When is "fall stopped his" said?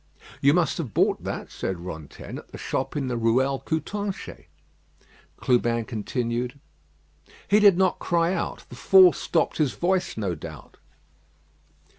8.75-9.73